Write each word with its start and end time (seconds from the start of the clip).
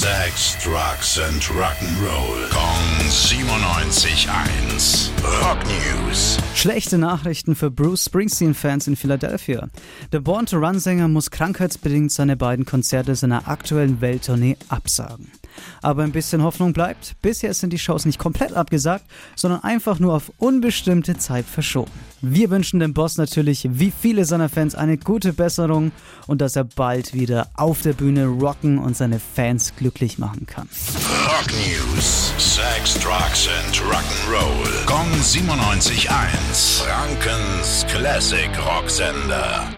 Sex, 0.00 0.56
Drugs 0.62 1.18
and 1.18 1.42
Rock'n'Roll. 1.42 2.48
Kong 2.50 2.84
97.1. 3.08 5.10
Rock 5.42 5.58
News. 5.66 6.38
Schlechte 6.54 6.98
Nachrichten 6.98 7.56
für 7.56 7.72
Bruce 7.72 8.04
Springsteen-Fans 8.04 8.86
in 8.86 8.94
Philadelphia. 8.94 9.66
Der 10.12 10.20
Born 10.20 10.46
to 10.46 10.58
Run-Sänger 10.58 11.08
muss 11.08 11.32
krankheitsbedingt 11.32 12.12
seine 12.12 12.36
beiden 12.36 12.64
Konzerte 12.64 13.16
seiner 13.16 13.48
aktuellen 13.48 14.00
Welttournee 14.00 14.56
absagen. 14.68 15.32
Aber 15.82 16.02
ein 16.02 16.12
bisschen 16.12 16.42
Hoffnung 16.42 16.72
bleibt. 16.72 17.16
Bisher 17.22 17.54
sind 17.54 17.72
die 17.72 17.78
Shows 17.78 18.04
nicht 18.04 18.18
komplett 18.18 18.52
abgesagt, 18.52 19.04
sondern 19.36 19.62
einfach 19.62 19.98
nur 19.98 20.14
auf 20.14 20.32
unbestimmte 20.38 21.16
Zeit 21.18 21.46
verschoben. 21.46 21.90
Wir 22.20 22.50
wünschen 22.50 22.80
dem 22.80 22.94
Boss 22.94 23.16
natürlich, 23.16 23.68
wie 23.70 23.92
viele 23.92 24.24
seiner 24.24 24.48
Fans, 24.48 24.74
eine 24.74 24.98
gute 24.98 25.32
Besserung 25.32 25.92
und 26.26 26.40
dass 26.40 26.56
er 26.56 26.64
bald 26.64 27.14
wieder 27.14 27.48
auf 27.54 27.82
der 27.82 27.92
Bühne 27.92 28.26
rocken 28.26 28.78
und 28.78 28.96
seine 28.96 29.20
Fans 29.20 29.74
glücklich 29.76 30.18
machen 30.18 30.46
kann. 30.46 30.68
Rock 31.26 31.52
News. 31.52 32.32
Sex, 32.38 32.94
Drugs 32.94 33.48
and 33.48 33.76
Rock'n'Roll. 33.82 34.86
Kong 34.86 35.08
97.1. 35.22 36.82
Frankens 36.82 37.86
Classic 37.88 38.50
Rocksender. 38.66 39.68